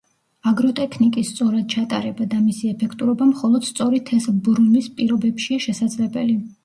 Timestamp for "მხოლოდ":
3.35-3.67